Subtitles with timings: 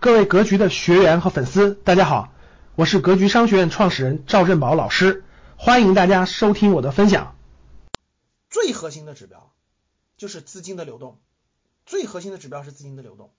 [0.00, 2.32] 各位格局的学员和粉丝，大家好，
[2.74, 5.24] 我是格局商学院创始人赵振宝老师，
[5.58, 7.36] 欢迎大家收听我的分享。
[8.48, 9.52] 最核心的指标
[10.16, 11.18] 就是资金的流动，
[11.84, 13.30] 最核心的指标是资金的流动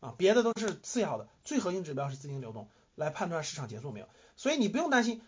[0.00, 4.08] 啊，别的都是次要的，最核心指标是资金流动，来判断市场结束没有。
[4.34, 5.22] 所以你不用担心，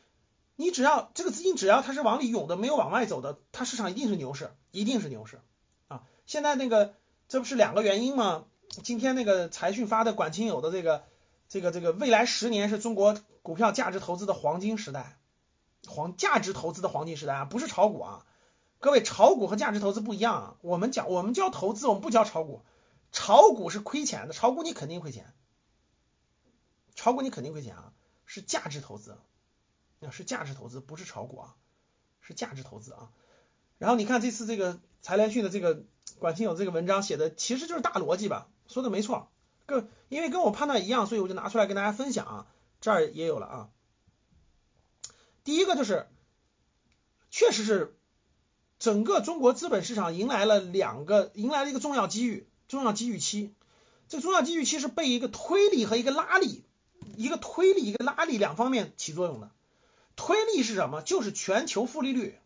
[0.57, 5.39] 你只要这个资金只要它是往里涌的，没有往外走的，它市场一定是牛市，一定是牛市
[5.87, 6.03] 啊。
[6.27, 6.95] 现在那个
[7.29, 8.47] 这不是两个原因吗？
[8.69, 11.05] 今天那个财讯发的管清友的这个
[11.49, 15.19] 这个这个未来十年是中国股票价值投资的黄金时代，
[15.87, 18.27] 黄价值投资的黄金时代啊，不是炒股啊，
[18.81, 22.63] 各位炒股和价值投资不一样啊，我们讲我们教投资，我们不教炒股，
[23.13, 25.33] 炒股是亏钱的，炒股你肯定亏钱，
[26.95, 27.93] 炒股你肯定亏钱啊，
[28.25, 29.17] 是价值投资，
[30.01, 31.55] 那是价值投资，不是炒股啊，
[32.21, 33.11] 是价值投资啊，
[33.79, 35.85] 然后你看这次这个财联讯的这个
[36.19, 38.49] 管清友这个文章写的其实就是大逻辑吧。
[38.69, 39.29] 说的没错，
[39.67, 42.47] 跟因为跟我判断一样，所以我就拿出来跟大家分享啊。
[42.81, 43.69] 这儿也有了啊。
[45.45, 46.07] 第一个就是，
[47.31, 47.97] 确实是
[48.79, 53.55] 整个中国资本市场迎来了两个，迎来了一个重要机遇，重要机遇期。
[54.09, 56.63] 这重要机遇期是被一个推力和一个拉力，
[57.17, 59.51] 一个推力一个拉力两方面起作用的。
[60.15, 61.03] 推力是什么？
[61.03, 62.39] 就是全球负利率，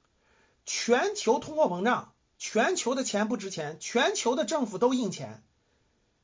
[0.64, 5.42] 全球通货膨胀，全球的钱不值钱，全球的政府都印钱。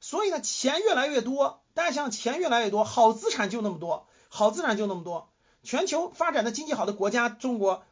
[0.08, 5.32] 所以呢，钱越来越多，大家想想，钱越来越多，好资产就那么多，好资产就那么多。
[5.64, 7.82] 全球发展的经济好的国家，中国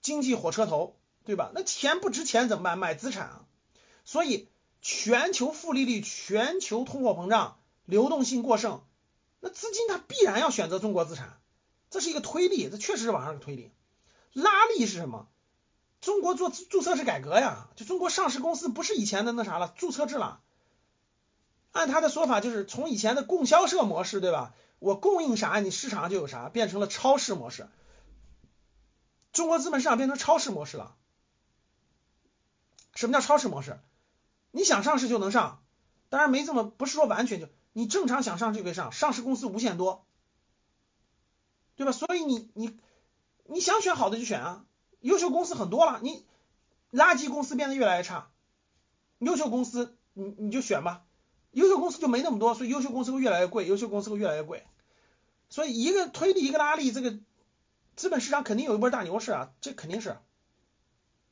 [0.00, 1.50] 经济火车头，对吧？
[1.54, 2.78] 那钱不值钱怎么办？
[2.78, 3.44] 买资产啊。
[4.06, 4.48] 所以
[4.80, 8.82] 全球负利率、全球通货膨胀、流动性过剩，
[9.40, 11.38] 那资金它必然要选择中国资产，
[11.90, 13.72] 这是一个推力，这确实是往上的推力。
[14.32, 15.28] 拉力是什么？
[16.00, 20.40] 中国做注册制改革呀，就中国上市公司不是以前的那啥了，注册制了。
[21.72, 24.54] 按他的说法，就是从以前的供销社模式，对吧？
[24.78, 27.68] 我供应啥，你市场上就有啥，变成了超市模式。
[29.32, 30.96] 中国资本市场变成超市模式了。
[32.94, 33.78] 什么叫超市模式？
[34.50, 35.62] 你想上市就能上，
[36.08, 40.04] 当然没这么，不是说完全就你正常想上就可以上，上市公司无限多，
[41.76, 41.92] 对吧？
[41.92, 42.76] 所以你你
[43.44, 44.64] 你想选好的就选啊，
[45.00, 46.26] 优秀公司很多了，你
[46.90, 48.30] 垃圾公司变得越来越差，
[49.18, 51.04] 优秀公司你你就选吧。
[51.52, 54.64] 优秀公司就没那么多，所以优秀公司会越来越贵，优秀公司会越来越贵。
[55.48, 57.18] 所以一个推力，一个拉力，这个
[57.96, 60.16] 资本市场肯定有一波大牛市啊，这肯定是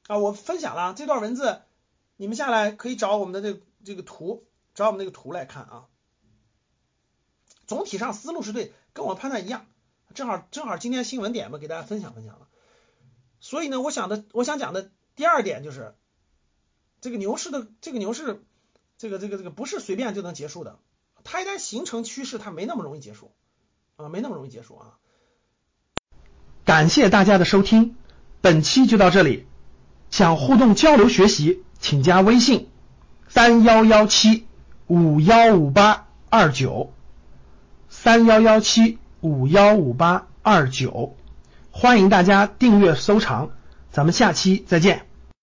[0.09, 0.19] 啊。
[0.19, 1.62] 我分享了这段文字，
[2.17, 5.87] 你们下来可以找我们的这这个图，找我们那个图来看啊。
[7.69, 9.67] 总体上思路是对，跟我判断一样。
[10.15, 12.49] 正好正好今天新闻点嘛，给大家分享分享了。
[13.39, 15.95] 所以呢，我想的我想讲的第二点就是
[17.01, 18.45] 这个牛市的这个牛市。
[18.98, 20.78] 这个这个这个不是随便就能结束的，
[21.25, 23.32] 它一旦形成趋势，它没那么容易结束
[23.97, 24.98] 啊，没那么容易结束啊。
[26.64, 27.94] 感谢大家的收听，
[28.41, 29.47] 本期就到这里。
[30.10, 32.69] 想互动交流学习，请加微信
[33.28, 34.47] 三幺幺七
[34.86, 36.92] 五幺五八二九
[37.88, 41.16] 三幺幺七五幺五八二九，
[41.70, 43.50] 欢迎大家订阅收藏，
[43.92, 45.08] 咱们下期再见。